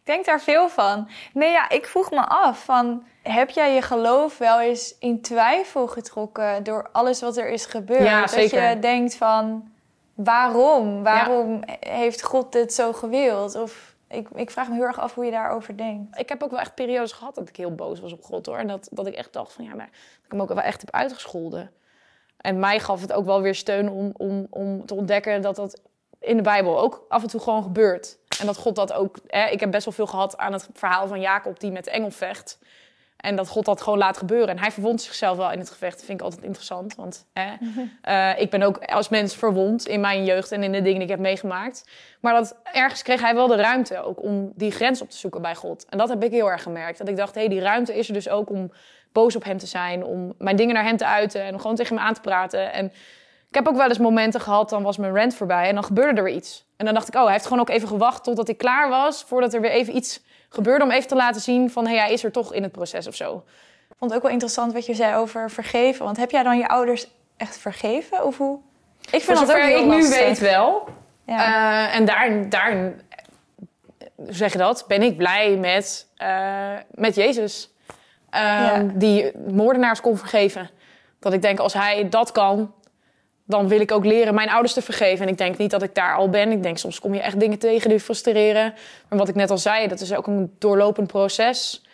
Ik 0.00 0.06
denk 0.06 0.24
daar 0.24 0.40
veel 0.40 0.68
van. 0.68 1.08
Nee, 1.32 1.50
ja, 1.50 1.70
ik 1.70 1.86
vroeg 1.86 2.10
me 2.10 2.26
af 2.26 2.64
van... 2.64 3.02
Heb 3.22 3.50
jij 3.50 3.74
je 3.74 3.82
geloof 3.82 4.38
wel 4.38 4.60
eens 4.60 4.94
in 4.98 5.20
twijfel 5.20 5.86
getrokken 5.86 6.62
door 6.62 6.88
alles 6.92 7.20
wat 7.20 7.36
er 7.36 7.48
is 7.48 7.66
gebeurd? 7.66 8.02
Ja, 8.02 8.20
Dat 8.20 8.30
zeker. 8.30 8.68
je 8.68 8.78
denkt 8.78 9.14
van, 9.14 9.70
waarom? 10.14 11.02
Waarom 11.02 11.60
heeft 11.80 12.22
God 12.22 12.52
dit 12.52 12.74
zo 12.74 12.92
gewild? 12.92 13.54
Of 13.54 13.89
ik, 14.10 14.28
ik 14.34 14.50
vraag 14.50 14.68
me 14.68 14.74
heel 14.74 14.84
erg 14.84 14.98
af 14.98 15.14
hoe 15.14 15.24
je 15.24 15.30
daarover 15.30 15.76
denkt. 15.76 16.18
Ik 16.18 16.28
heb 16.28 16.42
ook 16.42 16.50
wel 16.50 16.60
echt 16.60 16.74
periodes 16.74 17.12
gehad 17.12 17.34
dat 17.34 17.48
ik 17.48 17.56
heel 17.56 17.74
boos 17.74 18.00
was 18.00 18.12
op 18.12 18.22
God 18.22 18.46
hoor. 18.46 18.56
En 18.56 18.66
dat, 18.66 18.88
dat 18.92 19.06
ik 19.06 19.14
echt 19.14 19.32
dacht 19.32 19.52
van 19.52 19.64
ja, 19.64 19.74
maar 19.74 19.90
dat 19.90 20.24
ik 20.24 20.30
hem 20.30 20.40
ook 20.40 20.48
wel 20.48 20.60
echt 20.60 20.80
heb 20.80 20.90
uitgescholden. 20.90 21.70
En 22.36 22.58
mij 22.58 22.80
gaf 22.80 23.00
het 23.00 23.12
ook 23.12 23.24
wel 23.24 23.40
weer 23.40 23.54
steun 23.54 23.90
om, 23.90 24.12
om, 24.16 24.46
om 24.50 24.86
te 24.86 24.94
ontdekken 24.94 25.42
dat 25.42 25.56
dat 25.56 25.80
in 26.18 26.36
de 26.36 26.42
Bijbel 26.42 26.80
ook 26.80 27.04
af 27.08 27.22
en 27.22 27.28
toe 27.28 27.40
gewoon 27.40 27.62
gebeurt. 27.62 28.18
En 28.40 28.46
dat 28.46 28.56
God 28.56 28.76
dat 28.76 28.92
ook. 28.92 29.16
Hè, 29.26 29.46
ik 29.46 29.60
heb 29.60 29.70
best 29.70 29.84
wel 29.84 29.94
veel 29.94 30.06
gehad 30.06 30.38
aan 30.38 30.52
het 30.52 30.68
verhaal 30.72 31.06
van 31.06 31.20
Jacob 31.20 31.60
die 31.60 31.70
met 31.70 31.84
de 31.84 31.90
engel 31.90 32.10
vecht. 32.10 32.58
En 33.20 33.36
dat 33.36 33.48
God 33.48 33.64
dat 33.64 33.82
gewoon 33.82 33.98
laat 33.98 34.16
gebeuren. 34.16 34.48
En 34.48 34.58
hij 34.58 34.70
verwondt 34.70 35.02
zichzelf 35.02 35.36
wel 35.36 35.52
in 35.52 35.58
het 35.58 35.70
gevecht. 35.70 35.96
Dat 35.96 36.04
vind 36.04 36.18
ik 36.18 36.24
altijd 36.24 36.42
interessant. 36.42 36.94
Want 36.94 37.26
hè, 37.32 37.52
eh, 38.02 38.40
ik 38.40 38.50
ben 38.50 38.62
ook 38.62 38.78
als 38.78 39.08
mens 39.08 39.34
verwond 39.34 39.86
in 39.86 40.00
mijn 40.00 40.24
jeugd 40.24 40.52
en 40.52 40.62
in 40.62 40.72
de 40.72 40.82
dingen 40.82 40.94
die 40.94 41.02
ik 41.02 41.08
heb 41.08 41.18
meegemaakt. 41.18 41.88
Maar 42.20 42.34
dat, 42.34 42.56
ergens 42.72 43.02
kreeg 43.02 43.20
hij 43.20 43.34
wel 43.34 43.46
de 43.46 43.56
ruimte 43.56 44.04
ook 44.04 44.22
om 44.22 44.52
die 44.54 44.70
grens 44.70 45.00
op 45.00 45.10
te 45.10 45.16
zoeken 45.16 45.42
bij 45.42 45.54
God. 45.54 45.86
En 45.88 45.98
dat 45.98 46.08
heb 46.08 46.24
ik 46.24 46.30
heel 46.30 46.50
erg 46.50 46.62
gemerkt. 46.62 46.98
Dat 46.98 47.08
ik 47.08 47.16
dacht, 47.16 47.34
hé, 47.34 47.40
hey, 47.40 47.50
die 47.50 47.60
ruimte 47.60 47.98
is 47.98 48.08
er 48.08 48.14
dus 48.14 48.28
ook 48.28 48.50
om 48.50 48.72
boos 49.12 49.36
op 49.36 49.44
hem 49.44 49.58
te 49.58 49.66
zijn. 49.66 50.04
Om 50.04 50.34
mijn 50.38 50.56
dingen 50.56 50.74
naar 50.74 50.84
hem 50.84 50.96
te 50.96 51.06
uiten 51.06 51.42
en 51.42 51.54
om 51.54 51.60
gewoon 51.60 51.76
tegen 51.76 51.96
hem 51.96 52.04
aan 52.04 52.14
te 52.14 52.20
praten. 52.20 52.72
En 52.72 52.92
ik 53.48 53.56
heb 53.56 53.68
ook 53.68 53.76
wel 53.76 53.88
eens 53.88 53.98
momenten 53.98 54.40
gehad, 54.40 54.68
dan 54.68 54.82
was 54.82 54.96
mijn 54.96 55.14
rant 55.14 55.34
voorbij 55.34 55.68
en 55.68 55.74
dan 55.74 55.84
gebeurde 55.84 56.16
er 56.16 56.24
weer 56.24 56.34
iets. 56.34 56.64
En 56.76 56.84
dan 56.84 56.94
dacht 56.94 57.08
ik, 57.08 57.14
oh, 57.14 57.22
hij 57.22 57.32
heeft 57.32 57.44
gewoon 57.44 57.60
ook 57.60 57.70
even 57.70 57.88
gewacht 57.88 58.24
totdat 58.24 58.48
ik 58.48 58.58
klaar 58.58 58.88
was, 58.88 59.22
voordat 59.22 59.54
er 59.54 59.60
weer 59.60 59.70
even 59.70 59.96
iets 59.96 60.20
gebeurde, 60.50 60.84
om 60.84 60.90
even 60.90 61.08
te 61.08 61.14
laten 61.14 61.40
zien 61.40 61.70
van, 61.70 61.86
hé, 61.86 61.90
hey, 61.90 62.00
hij 62.00 62.12
is 62.12 62.24
er 62.24 62.32
toch 62.32 62.54
in 62.54 62.62
het 62.62 62.72
proces 62.72 63.06
of 63.06 63.14
zo. 63.14 63.44
Ik 63.88 63.96
vond 63.98 64.10
het 64.10 64.14
ook 64.14 64.22
wel 64.22 64.32
interessant 64.32 64.72
wat 64.72 64.86
je 64.86 64.94
zei 64.94 65.16
over 65.16 65.50
vergeven. 65.50 66.04
Want 66.04 66.16
heb 66.16 66.30
jij 66.30 66.42
dan 66.42 66.58
je 66.58 66.68
ouders 66.68 67.06
echt 67.36 67.58
vergeven? 67.58 68.24
Of 68.24 68.36
hoe? 68.36 68.58
Ik 69.10 69.22
vind 69.22 69.38
dat 69.38 69.50
ook 69.50 69.62
heel 69.62 69.92
ik 69.92 69.98
nu 69.98 70.08
weet 70.08 70.38
wel. 70.38 70.88
Ja. 71.26 71.88
Uh, 71.88 71.94
en 71.94 72.04
daar, 72.04 72.48
daar, 72.48 72.92
zeg 74.28 74.52
je 74.52 74.58
dat, 74.58 74.84
ben 74.88 75.02
ik 75.02 75.16
blij 75.16 75.56
met, 75.56 76.06
uh, 76.18 76.72
met 76.90 77.14
Jezus. 77.14 77.70
Uh, 78.34 78.40
ja. 78.40 78.82
Die 78.94 79.32
moordenaars 79.48 80.00
kon 80.00 80.16
vergeven. 80.16 80.70
Dat 81.18 81.32
ik 81.32 81.42
denk, 81.42 81.58
als 81.58 81.72
hij 81.72 82.08
dat 82.08 82.32
kan, 82.32 82.74
dan 83.50 83.68
wil 83.68 83.80
ik 83.80 83.92
ook 83.92 84.04
leren 84.04 84.34
mijn 84.34 84.50
ouders 84.50 84.72
te 84.72 84.82
vergeven. 84.82 85.26
En 85.26 85.32
ik 85.32 85.38
denk 85.38 85.58
niet 85.58 85.70
dat 85.70 85.82
ik 85.82 85.94
daar 85.94 86.16
al 86.16 86.28
ben. 86.28 86.52
Ik 86.52 86.62
denk 86.62 86.78
soms 86.78 87.00
kom 87.00 87.14
je 87.14 87.20
echt 87.20 87.40
dingen 87.40 87.58
tegen 87.58 87.90
die 87.90 88.00
frustreren. 88.00 88.74
Maar 89.08 89.18
wat 89.18 89.28
ik 89.28 89.34
net 89.34 89.50
al 89.50 89.58
zei, 89.58 89.88
dat 89.88 90.00
is 90.00 90.14
ook 90.14 90.26
een 90.26 90.54
doorlopend 90.58 91.06
proces. 91.06 91.84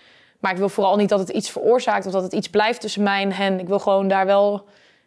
Maar 0.40 0.52
ik 0.52 0.58
wil 0.58 0.68
vooral 0.68 0.96
niet 0.96 1.08
dat 1.08 1.18
het 1.18 1.28
iets 1.28 1.50
veroorzaakt 1.50 2.06
of 2.06 2.12
dat 2.12 2.22
het 2.22 2.32
iets 2.32 2.50
blijft 2.50 2.80
tussen 2.80 3.02
mij 3.02 3.22
en 3.22 3.32
hen. 3.32 3.60
Ik 3.60 3.68
wil 3.68 3.78
gewoon 3.78 4.08
daar 4.08 4.26
wel 4.26 4.64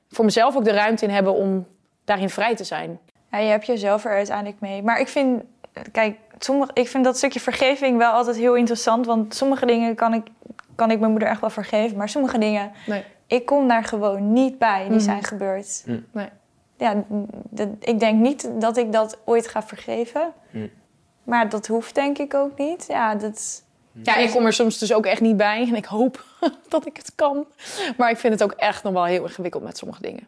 voor 0.10 0.26
mezelf 0.26 0.56
ook 0.56 0.64
de 0.64 0.72
ruimte 0.72 1.06
in 1.06 1.12
hebben 1.12 1.34
om 1.34 1.68
daarin 2.06 2.30
vrij 2.30 2.56
te 2.56 2.64
zijn. 2.64 3.00
Ja, 3.32 3.38
je 3.38 3.50
hebt 3.50 3.66
jezelf 3.66 4.06
er 4.06 4.12
uiteindelijk 4.12 4.60
mee. 4.60 4.84
Maar 4.84 5.00
ik 5.00 5.08
vind, 5.08 5.44
kijk, 5.92 6.18
sommige, 6.40 6.72
ik 6.74 6.88
vind 6.88 7.04
dat 7.04 7.18
stukje 7.18 7.40
vergeving 7.40 7.98
wel 7.98 8.12
altijd 8.12 8.38
heel 8.38 8.56
interessant. 8.56 9.06
Want 9.06 9.36
sommige 9.36 9.66
dingen 9.66 9.96
kan 9.96 10.14
ik, 10.14 10.28
kan 10.76 10.92
ik 10.92 11.00
mijn 11.00 11.12
moeder 11.12 11.30
echt 11.30 11.42
wel 11.42 11.50
vergeven. 11.50 11.98
Maar 11.98 12.10
sommige 12.10 12.38
dingen, 12.38 12.72
nee. 12.86 13.04
ik 13.28 13.46
kom 13.46 13.68
daar 13.68 13.84
gewoon 13.84 14.34
niet 14.34 14.58
bij. 14.58 14.84
Die 14.84 14.92
mm. 14.92 15.00
zijn 15.00 15.24
gebeurd. 15.24 15.84
Mm. 15.86 16.06
Nee 16.12 16.30
ja, 16.80 17.04
ik 17.80 18.00
denk 18.00 18.20
niet 18.20 18.50
dat 18.62 18.78
ik 18.78 18.92
dat 18.92 19.18
ooit 19.26 19.48
ga 19.48 19.64
vergeven. 19.64 20.34
Hm. 20.52 20.68
Maar 21.24 21.50
dat 21.50 21.68
hoeft 21.68 21.96
denk 21.96 22.18
ik 22.18 22.34
ook 22.34 22.58
niet. 22.58 22.86
Ja, 22.88 23.16
dat... 23.16 23.64
ja, 24.04 24.16
ik 24.16 24.32
kom 24.32 24.46
er 24.46 24.54
soms 24.54 24.78
dus 24.78 24.94
ook 24.94 25.06
echt 25.06 25.22
niet 25.22 25.38
bij. 25.38 25.68
En 25.68 25.76
ik 25.76 25.86
hoop 25.86 26.26
dat 26.70 26.86
ik 26.86 26.98
het 26.98 27.16
kan. 27.16 27.46
Maar 27.98 28.10
ik 28.10 28.18
vind 28.18 28.34
het 28.34 28.44
ook 28.44 28.52
echt 28.52 28.84
nog 28.84 28.94
wel 28.94 29.06
heel 29.06 29.24
ingewikkeld 29.24 29.64
met 29.64 29.78
sommige 29.78 30.02
dingen. 30.02 30.28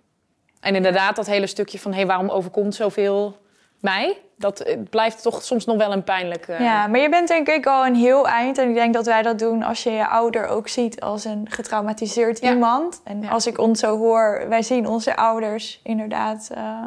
En 0.60 0.76
inderdaad, 0.76 1.16
dat 1.16 1.26
hele 1.26 1.48
stukje 1.48 1.80
van... 1.80 1.92
hé, 1.92 1.98
hey, 1.98 2.08
waarom 2.08 2.30
overkomt 2.30 2.76
zoveel 2.76 3.38
mij? 3.80 4.18
Dat 4.42 4.66
blijft 4.90 5.22
toch 5.22 5.44
soms 5.44 5.66
nog 5.66 5.78
wel 5.78 5.92
een 5.92 6.04
pijnlijk... 6.04 6.48
Uh... 6.48 6.60
Ja, 6.60 6.88
maar 6.88 7.00
je 7.00 7.10
bent 7.10 7.28
denk 7.28 7.48
ik 7.48 7.66
al 7.66 7.86
een 7.86 7.96
heel 7.96 8.28
eind. 8.28 8.58
En 8.58 8.70
ik 8.70 8.76
denk 8.76 8.94
dat 8.94 9.06
wij 9.06 9.22
dat 9.22 9.40
doen 9.40 9.64
als 9.64 9.84
je 9.84 9.92
je 9.92 10.08
ouder 10.08 10.48
ook 10.48 10.68
ziet 10.68 11.02
als 11.02 11.26
een 11.26 11.46
getraumatiseerd 11.50 12.40
iemand. 12.40 13.02
En 13.04 13.30
als 13.30 13.48
ik 13.48 13.58
ons 13.58 13.80
zo 13.80 13.98
hoor, 13.98 14.46
wij 14.50 14.62
zien 14.62 14.88
onze 14.88 15.16
ouders 15.16 15.80
inderdaad 15.84 16.50
uh, 16.58 16.84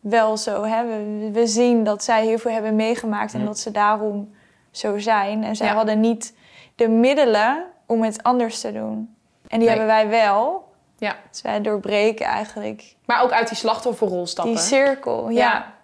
wel 0.00 0.36
zo. 0.36 0.64
Hè? 0.64 0.86
We, 0.86 1.30
we, 1.32 1.46
zien 1.46 1.84
dat 1.84 2.04
zij 2.04 2.26
heel 2.26 2.38
veel 2.38 2.50
hebben 2.50 2.76
meegemaakt 2.76 3.34
en 3.34 3.44
dat 3.44 3.58
ze 3.58 3.70
daarom 3.70 4.34
zo 4.70 4.98
zijn. 4.98 5.44
En 5.44 5.56
zij 5.56 5.68
hadden 5.68 6.00
niet 6.00 6.34
de 6.74 6.88
middelen 6.88 7.64
om 7.86 8.02
het 8.02 8.22
anders 8.22 8.60
te 8.60 8.72
doen. 8.72 9.14
En 9.48 9.58
die 9.58 9.68
hebben 9.68 9.86
wij 9.86 10.08
wel. 10.08 10.68
Ja. 10.98 11.16
Dus 11.30 11.42
wij 11.42 11.60
doorbreken 11.60 12.26
eigenlijk. 12.26 12.94
Maar 13.06 13.22
ook 13.22 13.30
uit 13.30 13.48
die 13.48 13.56
slachtofferrol 13.56 14.26
stappen. 14.26 14.54
Die 14.54 14.62
cirkel, 14.62 15.28
ja. 15.28 15.78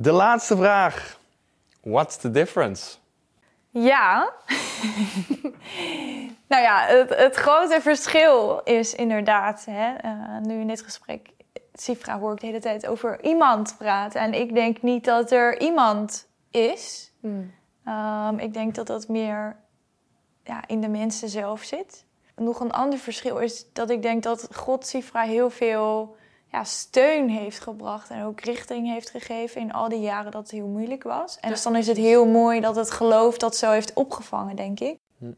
De 0.00 0.12
laatste 0.12 0.56
vraag. 0.56 1.18
What's 1.82 2.16
the 2.16 2.30
difference? 2.30 2.96
Ja. 3.70 4.32
nou 6.48 6.62
ja, 6.62 6.84
het, 6.86 7.16
het, 7.16 7.36
grote 7.36 7.80
verschil 7.80 8.60
is 8.64 8.94
inderdaad, 8.94 9.64
hè, 9.64 9.94
uh, 10.04 10.38
nu 10.42 10.60
in 10.60 10.66
dit 10.66 10.82
gesprek, 10.82 11.30
Sifra 11.72 12.18
hoor 12.18 12.32
ik 12.32 12.40
de 12.40 12.46
hele 12.46 12.60
tijd 12.60 12.86
over 12.86 13.24
iemand 13.24 13.74
praten. 13.78 14.20
En 14.20 14.34
ik 14.34 14.54
denk 14.54 14.82
niet 14.82 15.04
dat 15.04 15.30
er 15.30 15.60
iemand 15.60 16.28
is. 16.50 17.12
Hmm. 17.20 17.54
Um, 17.86 18.38
ik 18.38 18.52
denk 18.52 18.74
dat 18.74 18.86
dat 18.86 19.08
meer 19.08 19.56
ja, 20.44 20.62
in 20.66 20.80
de 20.80 20.88
mensen 20.88 21.28
zelf 21.28 21.62
zit. 21.62 22.04
Nog 22.36 22.60
een 22.60 22.72
ander 22.72 22.98
verschil 22.98 23.38
is 23.38 23.72
dat 23.72 23.90
ik 23.90 24.02
denk 24.02 24.22
dat 24.22 24.48
God 24.52 24.86
Sifra 24.86 25.22
heel 25.22 25.50
veel 25.50 26.16
ja, 26.52 26.64
steun 26.64 27.28
heeft 27.28 27.60
gebracht 27.60 28.10
en 28.10 28.24
ook 28.24 28.40
richting 28.40 28.92
heeft 28.92 29.10
gegeven 29.10 29.60
in 29.60 29.72
al 29.72 29.88
die 29.88 30.00
jaren 30.00 30.30
dat 30.30 30.42
het 30.42 30.50
heel 30.50 30.66
moeilijk 30.66 31.02
was. 31.02 31.38
En 31.40 31.50
dus 31.50 31.62
dan 31.62 31.76
is 31.76 31.86
het 31.86 31.96
heel 31.96 32.26
mooi 32.26 32.60
dat 32.60 32.76
het 32.76 32.90
geloof 32.90 33.38
dat 33.38 33.56
zo 33.56 33.70
heeft 33.70 33.92
opgevangen, 33.92 34.56
denk 34.56 34.80
ik. 34.80 34.98
Hm. 35.18 35.32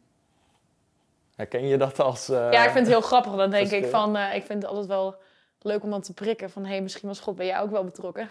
Herken 1.37 1.67
je 1.67 1.77
dat 1.77 2.01
als. 2.01 2.31
Uh, 2.31 2.37
ja, 2.53 2.65
ik 2.65 2.71
vind 2.71 2.87
het 2.87 2.95
heel 2.95 3.01
grappig. 3.01 3.35
Dan 3.35 3.51
denk 3.51 3.71
ik 3.71 3.87
van, 3.87 4.17
uh, 4.17 4.35
ik 4.35 4.45
vind 4.45 4.63
het 4.63 4.71
altijd 4.71 4.87
wel 4.87 5.15
leuk 5.63 5.83
om 5.83 5.91
dan 5.91 6.01
te 6.01 6.15
prikken 6.15 6.51
van 6.51 6.63
hé, 6.63 6.71
hey, 6.71 6.83
misschien 6.83 7.09
was 7.09 7.21
God 7.21 7.37
bij 7.37 7.47
jou 7.47 7.65
ook 7.65 7.71
wel 7.71 7.85
betrokken. 7.85 8.29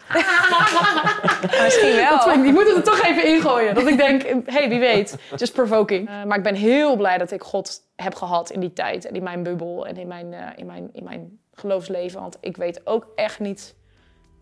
misschien 1.63 1.95
wel. 1.95 2.41
Die 2.41 2.53
moeten 2.53 2.75
er 2.75 2.83
toch 2.83 3.01
even 3.01 3.27
ingooien. 3.27 3.75
Dat 3.75 3.88
ik 3.88 3.98
denk, 3.98 4.21
hé, 4.21 4.41
hey, 4.45 4.69
wie 4.69 4.79
weet. 4.79 5.17
Just 5.36 5.53
provoking. 5.53 6.09
Uh, 6.09 6.24
maar 6.24 6.38
ik 6.38 6.43
ben 6.43 6.55
heel 6.55 6.95
blij 6.95 7.17
dat 7.17 7.31
ik 7.31 7.43
God 7.43 7.81
heb 7.95 8.15
gehad 8.15 8.50
in 8.50 8.59
die 8.59 8.74
tijd 8.74 9.05
en 9.05 9.13
in 9.13 9.24
mijn 9.24 9.43
bubbel 9.43 9.88
en 9.88 9.98
in 9.98 10.07
mijn, 10.07 10.33
in 10.55 10.65
mijn, 10.65 10.89
in 10.93 11.03
mijn 11.03 11.39
geloofsleven. 11.60 12.20
Want 12.20 12.38
ik 12.39 12.58
weet 12.58 12.82
ook 12.84 13.08
echt 13.16 13.39
niet 13.39 13.75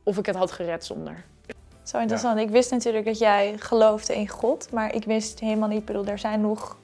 of 0.04 0.18
ik 0.18 0.26
het 0.26 0.36
had 0.36 0.52
gered 0.52 0.86
zonder. 0.86 1.24
Zo 1.84 2.00
interessant. 2.00 2.40
Ik 2.40 2.50
wist 2.50 2.72
natuurlijk 2.72 3.06
dat 3.06 3.20
jij 3.20 3.56
geloofde 3.60 4.16
in 4.16 4.28
God, 4.28 4.68
maar 4.72 4.94
ik 4.94 5.04
wist 5.04 5.40
helemaal 5.40 5.68
niet. 5.68 5.80
Ik 5.80 5.86
bedoel, 5.86 6.06
er 6.06 6.20
zijn 6.20 6.42
nog 6.42 6.78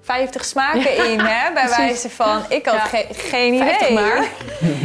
50 0.00 0.44
smaken 0.44 1.10
in, 1.10 1.20
hè? 1.20 1.52
Bij 1.52 1.68
wijze 1.68 2.10
van. 2.10 2.42
Ik 2.48 2.66
had 2.66 2.80
geen 3.10 3.54
idee. 3.54 3.92
maar. 3.92 4.28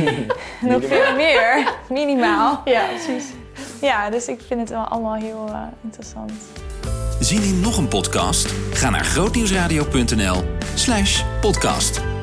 nog 0.71 0.85
veel 0.85 1.15
meer, 1.15 1.73
minimaal. 1.89 2.61
Ja, 2.65 2.85
precies. 2.85 3.25
Ja, 3.81 4.09
dus 4.09 4.27
ik 4.27 4.41
vind 4.47 4.59
het 4.59 4.69
wel 4.69 4.83
allemaal 4.83 5.15
heel 5.15 5.45
uh, 5.49 5.61
interessant. 5.83 6.31
Zien 7.19 7.43
in 7.43 7.59
nog 7.59 7.77
een 7.77 7.87
podcast? 7.87 8.53
Ga 8.73 8.89
naar 8.89 9.05
grootnieuwsradio.nl/slash 9.05 11.23
podcast. 11.41 12.18